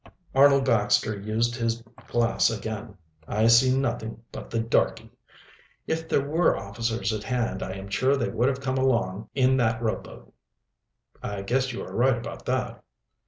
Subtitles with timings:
[0.33, 2.97] Arnold Baxter used his glass again.
[3.27, 5.11] "I see nobody but the darky.
[5.85, 9.57] If there were officers at hand, I am sure they would have come along in
[9.57, 10.33] that rowboat."
[11.21, 12.83] "I guess you are right about that."